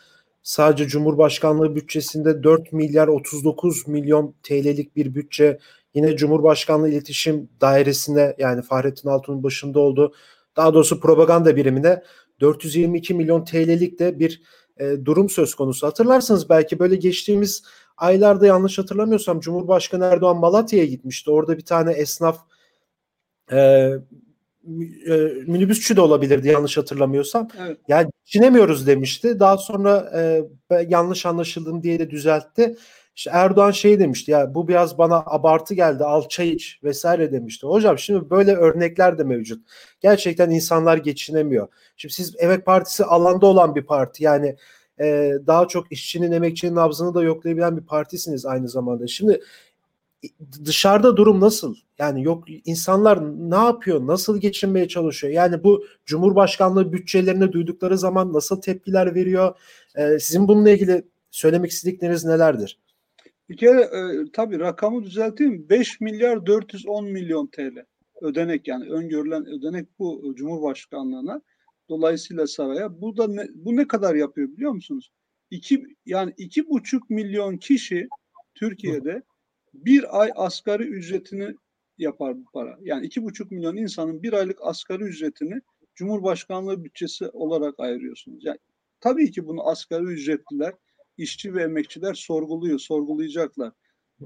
sadece 0.46 0.88
Cumhurbaşkanlığı 0.88 1.76
bütçesinde 1.76 2.42
4 2.42 2.72
milyar 2.72 3.08
39 3.08 3.88
milyon 3.88 4.34
TL'lik 4.42 4.96
bir 4.96 5.14
bütçe 5.14 5.58
yine 5.94 6.16
Cumhurbaşkanlığı 6.16 6.88
İletişim 6.88 7.48
Dairesi'ne 7.60 8.34
yani 8.38 8.62
Fahrettin 8.62 9.08
Altun'un 9.08 9.42
başında 9.42 9.80
olduğu 9.80 10.14
daha 10.56 10.74
doğrusu 10.74 11.00
propaganda 11.00 11.56
birimine 11.56 12.02
422 12.40 13.14
milyon 13.14 13.44
TL'lik 13.44 13.98
de 13.98 14.18
bir 14.18 14.42
e, 14.76 15.04
durum 15.04 15.30
söz 15.30 15.54
konusu. 15.54 15.86
Hatırlarsınız 15.86 16.48
belki 16.48 16.78
böyle 16.78 16.96
geçtiğimiz 16.96 17.62
aylarda 17.96 18.46
yanlış 18.46 18.78
hatırlamıyorsam 18.78 19.40
Cumhurbaşkanı 19.40 20.04
Erdoğan 20.04 20.36
Malatya'ya 20.36 20.86
gitmişti. 20.86 21.30
Orada 21.30 21.58
bir 21.58 21.64
tane 21.64 21.92
esnaf 21.92 22.38
e, 23.52 23.58
e, 23.58 25.16
minibüsçü 25.46 25.96
de 25.96 26.00
olabilirdi 26.00 26.48
yanlış 26.48 26.76
hatırlamıyorsam. 26.76 27.48
Evet. 27.58 27.78
Yani 27.88 28.10
geçinemiyoruz 28.26 28.86
demişti. 28.86 29.40
Daha 29.40 29.58
sonra 29.58 30.12
e, 30.14 30.42
yanlış 30.88 31.26
anlaşıldım 31.26 31.82
diye 31.82 31.98
de 31.98 32.10
düzeltti. 32.10 32.76
İşte 33.16 33.30
Erdoğan 33.34 33.70
şey 33.70 33.98
demişti 33.98 34.30
ya 34.30 34.54
bu 34.54 34.68
biraz 34.68 34.98
bana 34.98 35.22
abartı 35.26 35.74
geldi 35.74 36.04
al 36.04 36.28
çay 36.28 36.50
iç 36.52 36.80
vesaire 36.84 37.32
demişti. 37.32 37.66
Hocam 37.66 37.98
şimdi 37.98 38.30
böyle 38.30 38.54
örnekler 38.56 39.18
de 39.18 39.24
mevcut. 39.24 39.66
Gerçekten 40.00 40.50
insanlar 40.50 40.96
geçinemiyor. 40.96 41.68
Şimdi 41.96 42.14
siz 42.14 42.34
Emek 42.38 42.66
Partisi 42.66 43.04
alanda 43.04 43.46
olan 43.46 43.74
bir 43.74 43.82
parti 43.86 44.24
yani 44.24 44.56
e, 45.00 45.32
daha 45.46 45.68
çok 45.68 45.92
işçinin 45.92 46.32
emekçinin 46.32 46.74
nabzını 46.74 47.14
da 47.14 47.22
yoklayabilen 47.22 47.76
bir 47.76 47.86
partisiniz 47.86 48.46
aynı 48.46 48.68
zamanda. 48.68 49.06
Şimdi 49.06 49.40
dışarıda 50.64 51.16
durum 51.16 51.40
nasıl? 51.40 51.74
Yani 51.98 52.22
yok 52.22 52.44
insanlar 52.64 53.22
ne 53.50 53.56
yapıyor? 53.56 54.06
Nasıl 54.06 54.40
geçinmeye 54.40 54.88
çalışıyor? 54.88 55.32
Yani 55.32 55.64
bu 55.64 55.84
Cumhurbaşkanlığı 56.04 56.92
bütçelerini 56.92 57.52
duydukları 57.52 57.98
zaman 57.98 58.32
nasıl 58.32 58.60
tepkiler 58.60 59.14
veriyor? 59.14 59.56
Ee, 59.96 60.18
sizin 60.18 60.48
bununla 60.48 60.70
ilgili 60.70 61.04
söylemek 61.30 61.70
istedikleriniz 61.70 62.24
nelerdir? 62.24 62.78
Bir 63.48 63.56
kere 63.56 63.80
e, 63.80 64.30
tabii 64.32 64.58
rakamı 64.58 65.02
düzelteyim. 65.02 65.68
5 65.68 66.00
milyar 66.00 66.46
410 66.46 67.04
milyon 67.04 67.46
TL 67.46 67.84
ödenek 68.20 68.68
yani 68.68 68.90
öngörülen 68.90 69.46
ödenek 69.46 69.86
bu 69.98 70.34
Cumhurbaşkanlığına. 70.36 71.42
Dolayısıyla 71.88 72.46
saraya. 72.46 73.00
Bu 73.00 73.16
da 73.16 73.28
ne, 73.28 73.48
bu 73.54 73.76
ne 73.76 73.88
kadar 73.88 74.14
yapıyor 74.14 74.48
biliyor 74.48 74.72
musunuz? 74.72 75.12
İki, 75.50 75.84
yani 76.06 76.32
iki 76.36 76.68
buçuk 76.68 77.10
milyon 77.10 77.56
kişi 77.56 78.08
Türkiye'de 78.54 79.22
bir 79.84 80.22
ay 80.22 80.30
asgari 80.34 80.82
ücretini 80.82 81.54
yapar 81.98 82.36
bu 82.36 82.44
para. 82.52 82.78
Yani 82.82 83.06
iki 83.06 83.22
buçuk 83.22 83.50
milyon 83.50 83.76
insanın 83.76 84.22
bir 84.22 84.32
aylık 84.32 84.58
asgari 84.62 85.04
ücretini 85.04 85.60
Cumhurbaşkanlığı 85.94 86.84
bütçesi 86.84 87.28
olarak 87.28 87.80
ayırıyorsunuz. 87.80 88.44
Yani 88.44 88.58
tabii 89.00 89.30
ki 89.30 89.46
bunu 89.46 89.68
asgari 89.68 90.04
ücretliler 90.04 90.74
işçi 91.16 91.54
ve 91.54 91.62
emekçiler 91.62 92.14
sorguluyor, 92.14 92.78
sorgulayacaklar. 92.78 93.72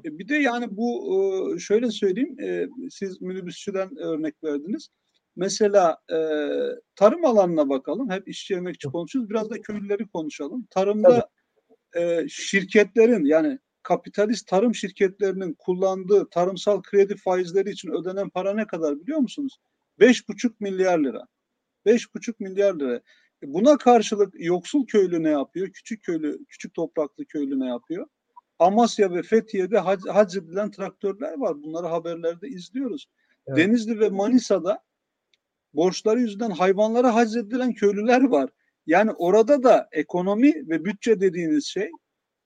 E, 0.04 0.18
bir 0.18 0.28
de 0.28 0.34
yani 0.34 0.76
bu 0.76 1.10
e, 1.56 1.58
şöyle 1.58 1.90
söyleyeyim, 1.90 2.40
e, 2.40 2.68
siz 2.90 3.20
minibüsçüden 3.20 3.98
örnek 3.98 4.44
verdiniz. 4.44 4.88
Mesela 5.36 5.98
tarım 6.96 7.24
alanına 7.24 7.68
bakalım. 7.68 8.10
Hep 8.10 8.28
işçi 8.28 8.54
emekçi 8.54 8.88
konuşuyoruz. 8.88 9.30
Biraz 9.30 9.50
da 9.50 9.60
köylüleri 9.60 10.08
konuşalım. 10.08 10.66
Tarımda 10.70 11.28
şirketlerin 12.28 13.24
yani 13.24 13.58
kapitalist 13.90 14.46
tarım 14.46 14.74
şirketlerinin 14.74 15.52
kullandığı 15.58 16.30
tarımsal 16.30 16.82
kredi 16.82 17.16
faizleri 17.16 17.70
için 17.70 17.90
ödenen 17.90 18.28
para 18.28 18.54
ne 18.54 18.66
kadar 18.66 19.00
biliyor 19.00 19.18
musunuz? 19.18 19.58
5,5 20.00 20.52
milyar 20.60 20.98
lira. 20.98 21.26
5,5 21.86 22.34
milyar 22.38 22.74
lira. 22.74 23.00
Buna 23.42 23.78
karşılık 23.78 24.34
yoksul 24.38 24.86
köylü 24.86 25.22
ne 25.22 25.30
yapıyor? 25.30 25.68
Küçük 25.68 26.02
köylü, 26.02 26.44
küçük 26.44 26.74
topraklı 26.74 27.24
köylü 27.24 27.60
ne 27.60 27.66
yapıyor? 27.66 28.06
Amasya 28.58 29.14
ve 29.14 29.22
Fethiye'de 29.22 29.78
hac, 29.78 30.00
hac 30.08 30.36
edilen 30.36 30.70
traktörler 30.70 31.38
var. 31.38 31.62
Bunları 31.62 31.86
haberlerde 31.86 32.48
izliyoruz. 32.48 33.06
Evet. 33.46 33.58
Denizli 33.58 34.00
ve 34.00 34.08
Manisa'da 34.08 34.82
borçları 35.74 36.20
yüzünden 36.20 36.50
hayvanlara 36.50 37.14
hac 37.14 37.36
edilen 37.36 37.72
köylüler 37.72 38.22
var. 38.22 38.50
Yani 38.86 39.10
orada 39.12 39.62
da 39.62 39.88
ekonomi 39.92 40.68
ve 40.68 40.84
bütçe 40.84 41.20
dediğiniz 41.20 41.66
şey 41.66 41.90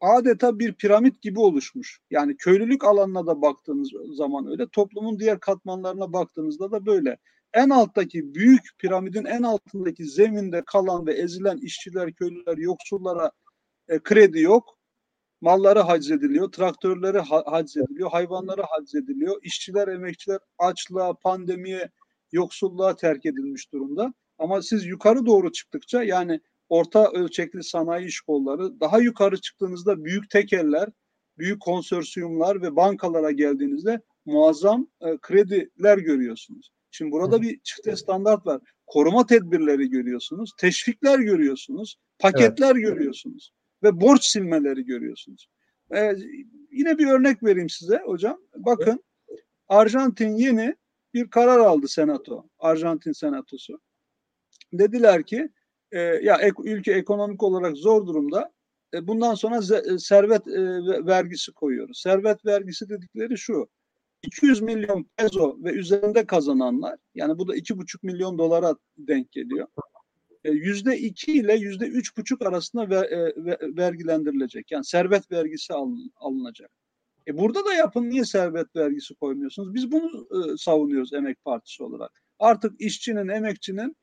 adeta 0.05 0.59
bir 0.59 0.75
piramit 0.75 1.23
gibi 1.23 1.41
oluşmuş. 1.41 2.01
Yani 2.11 2.37
köylülük 2.37 2.85
alanına 2.85 3.27
da 3.27 3.43
baktığınız 3.43 3.89
zaman 4.17 4.47
öyle, 4.47 4.69
toplumun 4.69 5.19
diğer 5.19 5.41
katmanlarına 5.41 6.13
baktığınızda 6.13 6.71
da 6.71 6.87
böyle 6.87 7.19
en 7.53 7.71
alttaki 7.71 8.35
büyük 8.35 8.63
piramidin 8.79 9.25
en 9.25 9.43
altındaki 9.43 10.05
zeminde 10.05 10.63
kalan 10.67 11.07
ve 11.07 11.13
ezilen 11.13 11.57
işçiler, 11.57 12.13
köylüler, 12.13 12.57
yoksullara 12.57 13.31
e, 13.89 13.99
kredi 13.99 14.41
yok. 14.41 14.79
Malları 15.41 15.81
haczediliyor, 15.81 16.53
traktörleri 16.53 17.19
ha 17.19 17.43
haczediliyor, 17.47 18.11
hayvanları 18.11 18.63
haczediliyor. 18.63 19.43
İşçiler, 19.43 19.89
emekçiler 19.89 20.39
açlığa, 20.59 21.15
pandemiye, 21.15 21.91
yoksulluğa 22.33 22.97
terk 22.97 23.27
edilmiş 23.27 23.73
durumda. 23.73 24.15
Ama 24.39 24.63
siz 24.63 24.87
yukarı 24.87 25.27
doğru 25.27 25.53
çıktıkça 25.53 26.03
yani 26.03 26.41
orta 26.75 27.11
ölçekli 27.11 27.65
sanayi 27.65 28.07
iş 28.07 28.21
kolları 28.21 28.81
daha 28.81 28.99
yukarı 28.99 29.41
çıktığınızda 29.41 30.05
büyük 30.05 30.31
tekeller, 30.31 30.89
büyük 31.39 31.63
konsorsiyumlar 31.63 32.63
ve 32.63 32.77
bankalara 32.77 33.31
geldiğinizde 33.31 34.01
muazzam 34.25 34.89
e, 35.01 35.19
krediler 35.19 35.99
görüyorsunuz. 35.99 36.71
Şimdi 36.91 37.13
burada 37.13 37.43
bir 37.43 37.61
çifte 37.63 37.97
standart 37.97 38.47
var. 38.47 38.61
Koruma 38.87 39.27
tedbirleri 39.27 39.91
görüyorsunuz, 39.91 40.53
teşvikler 40.59 41.19
görüyorsunuz, 41.19 41.97
paketler 42.19 42.73
evet. 42.73 42.85
görüyorsunuz 42.85 43.53
ve 43.83 44.01
borç 44.01 44.25
silmeleri 44.25 44.85
görüyorsunuz. 44.85 45.47
Ee, 45.95 46.15
yine 46.73 46.99
bir 46.99 47.07
örnek 47.07 47.43
vereyim 47.43 47.69
size 47.69 48.03
hocam. 48.05 48.39
Bakın 48.57 49.05
Arjantin 49.69 50.37
yeni 50.37 50.75
bir 51.15 51.31
karar 51.31 51.59
aldı 51.59 51.89
senato, 51.89 52.49
Arjantin 52.59 53.13
senatosu. 53.13 53.81
Dediler 54.73 55.23
ki 55.23 55.49
e, 55.95 56.01
ya 56.01 56.37
ek, 56.37 56.55
ülke 56.65 56.93
ekonomik 56.93 57.43
olarak 57.43 57.77
zor 57.77 58.07
durumda. 58.07 58.53
E, 58.95 59.07
bundan 59.07 59.35
sonra 59.35 59.57
z- 59.57 59.99
servet 59.99 60.49
e, 60.49 60.61
vergisi 61.07 61.53
koyuyoruz. 61.53 62.01
Servet 62.01 62.47
vergisi 62.47 62.89
dedikleri 62.89 63.39
şu. 63.39 63.69
200 64.23 64.61
milyon 64.61 65.07
peso 65.17 65.57
ve 65.65 65.73
üzerinde 65.73 66.27
kazananlar 66.27 66.97
yani 67.15 67.39
bu 67.39 67.49
da 67.49 67.57
2,5 67.57 67.99
milyon 68.03 68.39
dolara 68.39 68.75
denk 68.99 69.33
geliyor. 69.33 69.69
E, 70.45 70.51
yüzde 70.51 70.99
iki 70.99 71.33
ile 71.33 71.55
yüzde 71.55 71.87
üç 71.87 72.17
buçuk 72.17 72.43
arasında 72.43 72.91
ver, 72.91 73.05
e, 73.05 73.35
vergilendirilecek. 73.77 74.71
Yani 74.71 74.85
servet 74.85 75.33
vergisi 75.33 75.75
alın, 75.75 76.13
alınacak. 76.17 76.71
E 77.29 77.39
burada 77.39 77.65
da 77.65 77.75
yapın 77.75 78.11
niye 78.11 78.25
servet 78.25 78.77
vergisi 78.77 79.15
koymuyorsunuz? 79.15 79.75
Biz 79.75 79.93
bunu 79.93 80.29
e, 80.31 80.57
savunuyoruz 80.57 81.13
Emek 81.13 81.45
Partisi 81.45 81.83
olarak. 81.83 82.23
Artık 82.39 82.81
işçinin, 82.81 83.29
emekçinin 83.29 83.97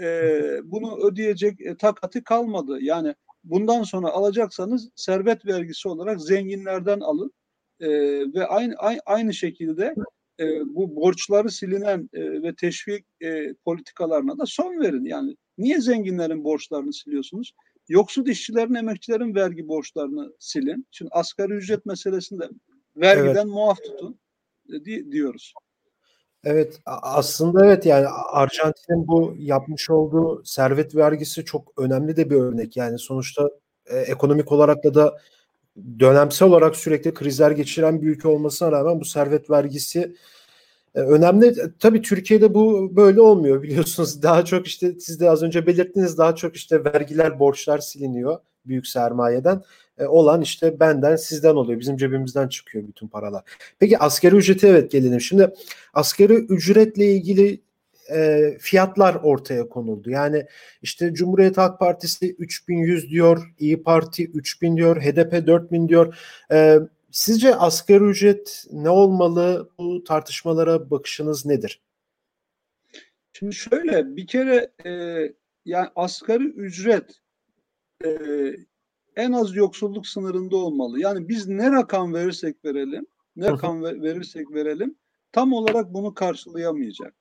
e, 0.00 0.40
bunu 0.64 0.98
ödeyecek 1.06 1.60
e, 1.60 1.76
takati 1.76 2.24
kalmadı. 2.24 2.78
Yani 2.80 3.14
bundan 3.44 3.82
sonra 3.82 4.08
alacaksanız 4.08 4.88
servet 4.94 5.46
vergisi 5.46 5.88
olarak 5.88 6.20
zenginlerden 6.20 7.00
alın 7.00 7.32
e, 7.80 7.88
ve 8.34 8.46
aynı 8.46 8.74
aynı 9.06 9.34
şekilde 9.34 9.94
e, 10.40 10.74
bu 10.74 10.96
borçları 10.96 11.50
silinen 11.50 12.10
e, 12.12 12.42
ve 12.42 12.54
teşvik 12.54 13.04
e, 13.20 13.54
politikalarına 13.54 14.38
da 14.38 14.46
son 14.46 14.80
verin. 14.80 15.04
Yani 15.04 15.36
niye 15.58 15.80
zenginlerin 15.80 16.44
borçlarını 16.44 16.92
siliyorsunuz? 16.92 17.52
Yoksul 17.88 18.26
işçilerin, 18.26 18.74
emekçilerin 18.74 19.34
vergi 19.34 19.68
borçlarını 19.68 20.32
silin. 20.38 20.86
Şimdi 20.90 21.08
asgari 21.14 21.52
ücret 21.52 21.86
meselesinde 21.86 22.48
vergiden 22.96 23.34
evet. 23.34 23.46
muaf 23.46 23.84
tutun 23.84 24.18
e, 24.68 24.84
di, 24.84 25.12
diyoruz. 25.12 25.54
Evet 26.44 26.80
aslında 26.86 27.66
evet 27.66 27.86
yani 27.86 28.06
Arjantin'in 28.32 29.08
bu 29.08 29.34
yapmış 29.38 29.90
olduğu 29.90 30.44
servet 30.44 30.96
vergisi 30.96 31.44
çok 31.44 31.72
önemli 31.78 32.16
de 32.16 32.30
bir 32.30 32.36
örnek. 32.36 32.76
Yani 32.76 32.98
sonuçta 32.98 33.50
e, 33.86 33.98
ekonomik 33.98 34.52
olarak 34.52 34.84
da 34.84 34.94
da 34.94 35.18
dönemsel 35.98 36.48
olarak 36.48 36.76
sürekli 36.76 37.14
krizler 37.14 37.50
geçiren 37.50 38.02
bir 38.02 38.06
ülke 38.08 38.28
olmasına 38.28 38.72
rağmen 38.72 39.00
bu 39.00 39.04
servet 39.04 39.50
vergisi 39.50 40.14
e, 40.94 41.00
önemli. 41.00 41.46
E, 41.46 41.54
tabii 41.78 42.02
Türkiye'de 42.02 42.54
bu 42.54 42.96
böyle 42.96 43.20
olmuyor 43.20 43.62
biliyorsunuz. 43.62 44.22
Daha 44.22 44.44
çok 44.44 44.66
işte 44.66 45.00
siz 45.00 45.20
de 45.20 45.30
az 45.30 45.42
önce 45.42 45.66
belirttiniz 45.66 46.18
daha 46.18 46.34
çok 46.36 46.56
işte 46.56 46.84
vergiler, 46.84 47.38
borçlar 47.38 47.78
siliniyor 47.78 48.38
büyük 48.66 48.86
sermayeden. 48.86 49.62
E, 49.98 50.06
olan 50.06 50.40
işte 50.42 50.80
benden 50.80 51.16
sizden 51.16 51.54
oluyor. 51.54 51.80
Bizim 51.80 51.96
cebimizden 51.96 52.48
çıkıyor 52.48 52.88
bütün 52.88 53.08
paralar. 53.08 53.42
Peki 53.78 53.98
askeri 53.98 54.36
ücreti 54.36 54.66
evet 54.66 54.90
gelelim. 54.90 55.20
Şimdi 55.20 55.50
askeri 55.94 56.34
ücretle 56.34 57.12
ilgili 57.12 57.60
e, 58.10 58.50
fiyatlar 58.60 59.14
ortaya 59.14 59.68
konuldu. 59.68 60.10
Yani 60.10 60.46
işte 60.82 61.14
Cumhuriyet 61.14 61.58
Halk 61.58 61.78
Partisi 61.78 62.34
3100 62.38 63.10
diyor, 63.10 63.54
İyi 63.58 63.82
Parti 63.82 64.24
3000 64.24 64.76
diyor, 64.76 65.02
HDP 65.02 65.46
4000 65.46 65.88
diyor. 65.88 66.18
E, 66.52 66.78
sizce 67.10 67.54
asgari 67.54 68.04
ücret 68.04 68.64
ne 68.72 68.90
olmalı? 68.90 69.70
Bu 69.78 70.04
tartışmalara 70.04 70.90
bakışınız 70.90 71.46
nedir? 71.46 71.80
Şimdi 73.32 73.54
şöyle 73.54 74.16
bir 74.16 74.26
kere 74.26 74.70
e, 74.84 74.90
yani 75.64 75.88
asgari 75.96 76.44
ücret 76.44 77.20
e, 78.04 78.08
en 79.18 79.32
az 79.32 79.56
yoksulluk 79.56 80.06
sınırında 80.06 80.56
olmalı. 80.56 81.00
Yani 81.00 81.28
biz 81.28 81.48
ne 81.48 81.70
rakam 81.70 82.14
verirsek 82.14 82.64
verelim, 82.64 83.06
ne 83.36 83.50
rakam 83.50 83.82
verirsek 83.82 84.50
verelim 84.50 84.94
tam 85.32 85.52
olarak 85.52 85.94
bunu 85.94 86.14
karşılayamayacak. 86.14 87.14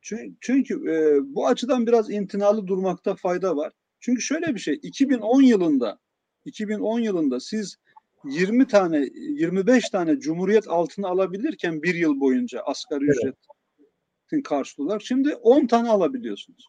Çünkü, 0.00 0.36
çünkü 0.40 0.74
e, 0.74 1.18
bu 1.34 1.46
açıdan 1.46 1.86
biraz 1.86 2.10
intinalı 2.10 2.66
durmakta 2.66 3.14
fayda 3.14 3.56
var. 3.56 3.72
Çünkü 4.00 4.22
şöyle 4.22 4.54
bir 4.54 4.60
şey 4.60 4.78
2010 4.82 5.42
yılında 5.42 5.98
2010 6.44 7.00
yılında 7.00 7.40
siz 7.40 7.76
20 8.24 8.66
tane 8.66 9.08
25 9.14 9.90
tane 9.90 10.18
cumhuriyet 10.18 10.68
altını 10.68 11.06
alabilirken 11.08 11.82
bir 11.82 11.94
yıl 11.94 12.20
boyunca 12.20 12.60
asgari 12.60 13.04
evet. 13.04 13.16
ücretin 13.16 14.42
karşılığı 14.42 14.86
olarak 14.86 15.02
şimdi 15.02 15.34
10 15.34 15.66
tane 15.66 15.88
alabiliyorsunuz. 15.88 16.66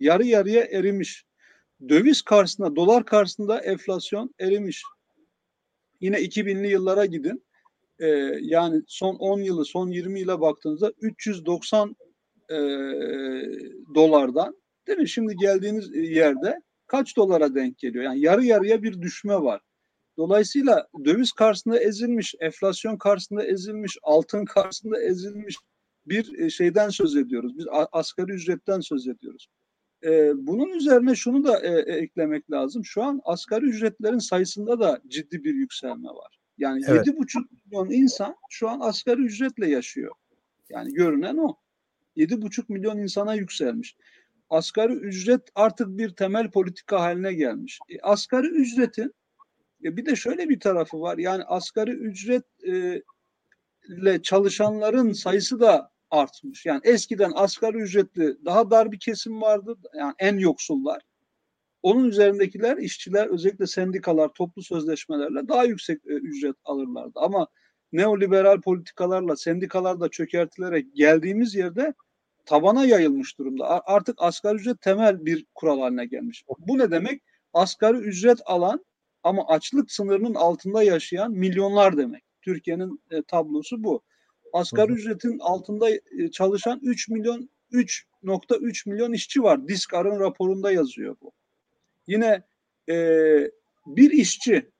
Yarı 0.00 0.26
yarıya 0.26 0.64
erimiş. 0.64 1.24
Döviz 1.88 2.22
karşısında, 2.22 2.76
dolar 2.76 3.04
karşısında 3.04 3.60
enflasyon 3.60 4.34
erimiş. 4.40 4.82
Yine 6.00 6.16
2000'li 6.16 6.68
yıllara 6.68 7.06
gidin. 7.06 7.44
Ee, 7.98 8.06
yani 8.40 8.82
son 8.86 9.14
10 9.14 9.40
yılı, 9.40 9.64
son 9.64 9.88
20 9.88 10.20
yıla 10.20 10.40
baktığınızda 10.40 10.92
390 11.00 11.96
e, 12.50 12.56
dolardan 13.94 14.56
değil 14.86 14.98
mi? 14.98 15.08
Şimdi 15.08 15.36
geldiğiniz 15.36 15.94
yerde 15.94 16.60
kaç 16.86 17.16
dolara 17.16 17.54
denk 17.54 17.78
geliyor? 17.78 18.04
Yani 18.04 18.20
yarı 18.20 18.44
yarıya 18.44 18.82
bir 18.82 19.02
düşme 19.02 19.34
var. 19.34 19.60
Dolayısıyla 20.16 20.88
döviz 21.04 21.32
karşısında 21.32 21.80
ezilmiş, 21.80 22.34
enflasyon 22.40 22.96
karşısında 22.96 23.44
ezilmiş, 23.44 23.98
altın 24.02 24.44
karşısında 24.44 25.02
ezilmiş 25.02 25.56
bir 26.06 26.38
e, 26.38 26.50
şeyden 26.50 26.88
söz 26.88 27.16
ediyoruz. 27.16 27.58
Biz 27.58 27.66
asgari 27.92 28.32
ücretten 28.32 28.80
söz 28.80 29.08
ediyoruz. 29.08 29.48
Ee, 30.06 30.32
bunun 30.36 30.68
üzerine 30.68 31.14
şunu 31.14 31.44
da 31.44 31.60
e, 31.60 31.68
e, 31.68 31.96
eklemek 31.96 32.50
lazım. 32.50 32.84
Şu 32.84 33.02
an 33.02 33.20
asgari 33.24 33.66
ücretlerin 33.66 34.18
sayısında 34.18 34.80
da 34.80 35.00
ciddi 35.08 35.44
bir 35.44 35.54
yükselme 35.54 36.08
var. 36.08 36.38
Yani 36.58 36.82
evet. 36.88 37.06
7,5 37.06 37.44
milyon 37.64 37.90
insan 37.90 38.36
şu 38.50 38.68
an 38.68 38.80
asgari 38.80 39.22
ücretle 39.22 39.68
yaşıyor. 39.68 40.14
Yani 40.68 40.92
görünen 40.92 41.36
o. 41.36 41.56
7,5 42.16 42.64
milyon 42.68 42.98
insana 42.98 43.34
yükselmiş. 43.34 43.96
Asgari 44.50 44.92
ücret 44.92 45.42
artık 45.54 45.88
bir 45.88 46.10
temel 46.10 46.50
politika 46.50 47.00
haline 47.00 47.32
gelmiş. 47.32 47.78
E, 47.88 48.00
asgari 48.00 48.46
ücretin 48.46 49.14
e, 49.84 49.96
bir 49.96 50.06
de 50.06 50.16
şöyle 50.16 50.48
bir 50.48 50.60
tarafı 50.60 51.00
var. 51.00 51.18
Yani 51.18 51.44
asgari 51.44 51.90
ücretle 51.90 53.02
e, 54.14 54.22
çalışanların 54.22 55.12
sayısı 55.12 55.60
da 55.60 55.90
artmış. 56.10 56.66
Yani 56.66 56.80
eskiden 56.84 57.32
asgari 57.34 57.76
ücretli 57.76 58.44
daha 58.44 58.70
dar 58.70 58.92
bir 58.92 58.98
kesim 58.98 59.42
vardı. 59.42 59.76
Yani 59.98 60.14
en 60.18 60.38
yoksullar. 60.38 61.02
Onun 61.82 62.04
üzerindekiler 62.04 62.76
işçiler 62.76 63.26
özellikle 63.26 63.66
sendikalar 63.66 64.28
toplu 64.28 64.62
sözleşmelerle 64.62 65.48
daha 65.48 65.64
yüksek 65.64 66.06
e, 66.06 66.12
ücret 66.12 66.56
alırlardı. 66.64 67.12
Ama 67.14 67.48
neoliberal 67.92 68.60
politikalarla 68.60 69.36
sendikalar 69.36 70.00
da 70.00 70.08
çökertilerek 70.08 70.94
geldiğimiz 70.94 71.54
yerde 71.54 71.94
tabana 72.44 72.84
yayılmış 72.84 73.38
durumda. 73.38 73.82
Artık 73.86 74.16
asgari 74.18 74.56
ücret 74.56 74.80
temel 74.80 75.26
bir 75.26 75.46
kural 75.54 75.80
haline 75.80 76.06
gelmiş. 76.06 76.44
Bu 76.58 76.78
ne 76.78 76.90
demek? 76.90 77.22
Asgari 77.52 77.96
ücret 77.96 78.38
alan 78.44 78.84
ama 79.22 79.46
açlık 79.48 79.92
sınırının 79.92 80.34
altında 80.34 80.82
yaşayan 80.82 81.32
milyonlar 81.32 81.96
demek. 81.96 82.24
Türkiye'nin 82.42 83.02
e, 83.10 83.22
tablosu 83.22 83.84
bu. 83.84 84.02
Asgari 84.56 84.92
ücretin 84.92 85.38
altında 85.38 85.90
e, 85.90 86.30
çalışan 86.32 86.80
3 86.82 87.08
milyon 87.08 87.50
3.3 87.72 88.88
milyon 88.88 89.12
işçi 89.12 89.42
var. 89.42 89.68
Diskar'ın 89.68 90.20
raporunda 90.20 90.72
yazıyor 90.72 91.16
bu. 91.22 91.32
Yine 92.06 92.42
e, 92.88 92.96
bir 93.86 94.10
işçi 94.10 94.70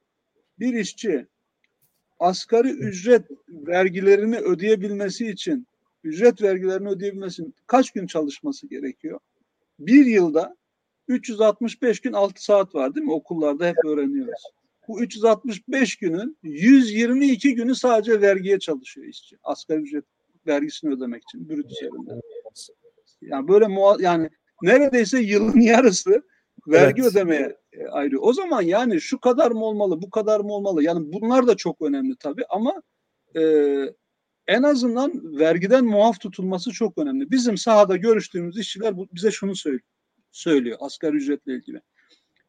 bir 0.59 0.75
işçi 0.75 1.27
asgari 2.19 2.71
ücret 2.71 3.25
vergilerini 3.49 4.39
ödeyebilmesi 4.39 5.29
için 5.31 5.67
ücret 6.05 6.43
vergilerini 6.43 6.89
ödeyebilmesi 6.89 7.43
için 7.43 7.55
kaç 7.67 7.91
gün 7.91 8.07
çalışması 8.07 8.69
gerekiyor? 8.69 9.21
Bir 9.79 10.07
yılda 10.07 10.57
365 11.09 12.01
gün 12.01 12.13
6 12.13 12.45
saat 12.45 12.75
var 12.75 12.95
değil 12.95 13.07
mi? 13.07 13.13
Okullarda 13.13 13.67
hep 13.67 13.85
öğreniyoruz. 13.85 14.43
Bu 14.89 15.01
365 15.01 15.97
günün 15.97 16.39
122 16.43 17.55
günü 17.55 17.75
sadece 17.75 18.21
vergiye 18.21 18.59
çalışıyor 18.59 19.07
işçi. 19.07 19.37
Asgari 19.43 19.81
ücret 19.81 20.05
vergisini 20.47 20.95
ödemek 20.95 21.23
için 21.23 21.49
brüt 21.49 21.71
üzerinden. 21.71 22.21
Yani 23.21 23.49
böyle 23.49 23.67
yani 24.03 24.31
neredeyse 24.63 25.21
yılın 25.21 25.61
yarısı 25.61 26.23
vergi 26.69 27.03
evet. 27.03 27.13
ödemeye 27.13 27.57
e, 27.73 27.87
ayrı. 27.87 28.21
O 28.21 28.33
zaman 28.33 28.63
yani 28.63 29.01
şu 29.01 29.21
kadar 29.21 29.51
mı 29.51 29.65
olmalı, 29.65 30.03
bu 30.03 30.11
kadar 30.11 30.41
mı 30.41 30.53
olmalı? 30.53 30.83
Yani 30.83 31.13
bunlar 31.13 31.47
da 31.47 31.57
çok 31.57 31.83
önemli 31.83 32.17
tabii 32.17 32.45
ama 32.49 32.83
e, 33.37 33.43
en 34.47 34.63
azından 34.63 35.39
vergiden 35.39 35.85
muaf 35.85 36.21
tutulması 36.21 36.71
çok 36.71 36.99
önemli. 36.99 37.31
Bizim 37.31 37.57
sahada 37.57 37.97
görüştüğümüz 37.97 38.59
işçiler 38.59 38.97
bu, 38.97 39.09
bize 39.15 39.31
şunu 39.31 39.57
söylüyor, 39.57 39.83
söylüyor 40.33 40.79
asgari 40.81 41.17
ücretle 41.17 41.55
ilgili. 41.55 41.81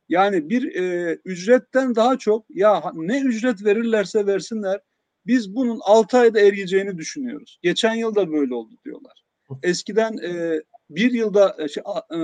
Yani 0.10 0.50
bir 0.50 0.76
e, 0.76 1.14
ücretten 1.26 1.96
daha 1.96 2.18
çok 2.18 2.46
ya 2.50 2.92
ne 2.94 3.22
ücret 3.22 3.66
verirlerse 3.66 4.26
versinler 4.26 4.82
biz 5.28 5.56
bunun 5.56 5.80
6 5.84 6.18
ayda 6.18 6.40
eriyeceğini 6.40 6.98
düşünüyoruz. 6.98 7.60
Geçen 7.62 7.94
yıl 7.94 8.16
da 8.16 8.32
böyle 8.32 8.54
oldu 8.54 8.74
diyorlar. 8.86 9.24
Eskiden 9.64 10.18
e, 10.18 10.62
bir 10.90 11.12
yılda 11.12 11.56
e, 11.60 11.68
şey, 11.68 11.84
e, 12.14 12.20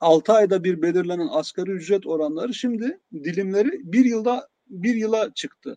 6 0.00 0.32
ayda 0.32 0.64
bir 0.64 0.82
belirlenen 0.82 1.28
asgari 1.30 1.70
ücret 1.70 2.06
oranları 2.06 2.54
şimdi 2.54 3.00
dilimleri 3.14 3.70
bir 3.92 4.04
yılda 4.04 4.48
bir 4.66 4.94
yıla 4.94 5.34
çıktı. 5.34 5.76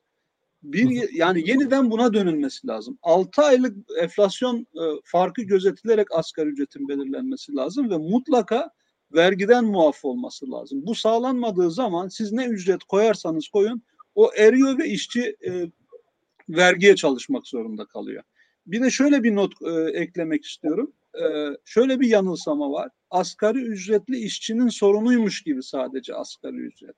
Bir 0.63 1.13
yani 1.13 1.49
yeniden 1.49 1.91
buna 1.91 2.13
dönülmesi 2.13 2.67
lazım. 2.67 2.97
6 3.01 3.41
aylık 3.41 3.77
enflasyon 4.01 4.57
e, 4.59 4.83
farkı 5.03 5.41
gözetilerek 5.41 6.07
asgari 6.11 6.49
ücretin 6.49 6.87
belirlenmesi 6.87 7.55
lazım 7.55 7.89
ve 7.89 7.97
mutlaka 7.97 8.71
vergiden 9.13 9.65
muaf 9.65 10.05
olması 10.05 10.51
lazım. 10.51 10.85
Bu 10.85 10.95
sağlanmadığı 10.95 11.71
zaman 11.71 12.07
siz 12.07 12.31
ne 12.31 12.45
ücret 12.45 12.83
koyarsanız 12.83 13.47
koyun 13.47 13.81
o 14.15 14.31
eriyor 14.37 14.77
ve 14.77 14.87
işçi 14.89 15.35
e, 15.45 15.71
vergiye 16.49 16.95
çalışmak 16.95 17.47
zorunda 17.47 17.85
kalıyor. 17.85 18.23
Bir 18.67 18.81
de 18.81 18.89
şöyle 18.89 19.23
bir 19.23 19.35
not 19.35 19.53
e, 19.61 19.99
eklemek 19.99 20.45
istiyorum. 20.45 20.91
E, 21.15 21.23
şöyle 21.65 21.99
bir 21.99 22.07
yanılsama 22.07 22.71
var. 22.71 22.89
Asgari 23.09 23.59
ücretli 23.59 24.17
işçinin 24.17 24.69
sorunuymuş 24.69 25.43
gibi 25.43 25.63
sadece 25.63 26.15
asgari 26.15 26.57
ücret. 26.57 26.95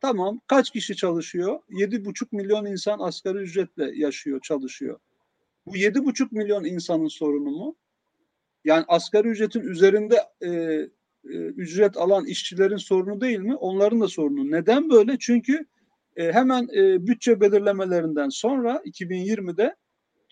Tamam 0.00 0.40
kaç 0.46 0.70
kişi 0.70 0.96
çalışıyor? 0.96 1.60
7,5 1.70 2.26
milyon 2.32 2.66
insan 2.66 2.98
asgari 2.98 3.38
ücretle 3.38 3.92
yaşıyor, 3.94 4.40
çalışıyor. 4.40 4.98
Bu 5.66 5.76
7,5 5.76 6.28
milyon 6.30 6.64
insanın 6.64 7.08
sorunu 7.08 7.50
mu? 7.50 7.76
Yani 8.64 8.84
asgari 8.88 9.28
ücretin 9.28 9.60
üzerinde 9.60 10.16
e, 10.44 10.80
e, 11.30 11.36
ücret 11.36 11.96
alan 11.96 12.26
işçilerin 12.26 12.76
sorunu 12.76 13.20
değil 13.20 13.38
mi? 13.38 13.54
Onların 13.56 14.00
da 14.00 14.08
sorunu. 14.08 14.50
Neden 14.50 14.90
böyle? 14.90 15.16
Çünkü 15.20 15.66
e, 16.16 16.32
hemen 16.32 16.68
e, 16.76 17.06
bütçe 17.06 17.40
belirlemelerinden 17.40 18.28
sonra 18.28 18.82
2020'de 18.86 19.76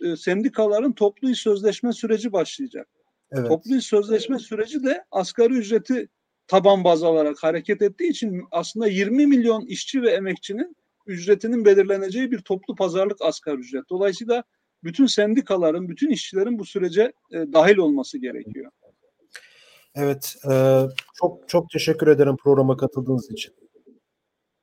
e, 0.05 0.17
sendikaların 0.17 0.93
toplu 0.93 1.31
iş 1.31 1.39
sözleşme 1.39 1.93
süreci 1.93 2.33
başlayacak. 2.33 2.89
Evet. 3.33 3.49
Toplu 3.49 3.77
iş 3.77 3.87
sözleşme 3.87 4.39
süreci 4.39 4.85
de 4.85 5.05
asgari 5.11 5.55
ücreti 5.55 6.09
taban 6.47 6.85
baz 6.85 7.03
alarak 7.03 7.43
hareket 7.43 7.83
ettiği 7.83 8.11
için 8.11 8.43
aslında 8.51 8.87
20 8.87 9.27
milyon 9.27 9.67
işçi 9.67 10.03
ve 10.03 10.11
emekçinin 10.11 10.77
ücretinin 11.07 11.65
belirleneceği 11.65 12.31
bir 12.31 12.39
toplu 12.39 12.75
pazarlık 12.75 13.23
asgari 13.23 13.57
ücret. 13.57 13.85
Dolayısıyla 13.91 14.45
bütün 14.85 15.07
sendikaların, 15.07 15.89
bütün 15.89 16.11
işçilerin 16.11 16.59
bu 16.59 16.65
sürece 16.65 17.13
e, 17.31 17.53
dahil 17.53 17.77
olması 17.77 18.19
gerekiyor. 18.19 18.71
Evet, 19.95 20.37
e, 20.51 20.83
çok 21.15 21.49
çok 21.49 21.71
teşekkür 21.71 22.07
ederim 22.07 22.37
programa 22.37 22.77
katıldığınız 22.77 23.31
için. 23.31 23.55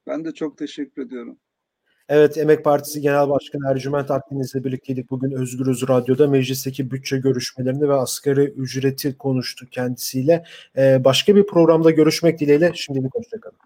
Ben 0.08 0.26
de 0.26 0.34
çok 0.34 0.58
teşekkür 0.58 1.06
ediyorum. 1.06 1.38
Evet, 2.10 2.38
Emek 2.38 2.64
Partisi 2.64 3.02
Genel 3.02 3.30
Başkanı 3.30 3.72
Ercüment 3.72 4.12
Akdeniz'le 4.12 4.56
birlikteydik. 4.56 5.10
Bugün 5.10 5.32
Özgürüz 5.32 5.88
Radyo'da 5.90 6.28
meclisteki 6.28 6.92
bütçe 6.92 7.18
görüşmelerini 7.18 7.90
ve 7.90 7.94
asgari 7.94 8.44
ücreti 8.44 9.18
konuştuk 9.18 9.72
kendisiyle. 9.72 10.44
Ee, 10.78 11.04
başka 11.04 11.36
bir 11.36 11.48
programda 11.48 11.92
görüşmek 11.92 12.40
dileğiyle. 12.40 12.72
Şimdilik 12.76 13.16
hoşçakalın. 13.16 13.58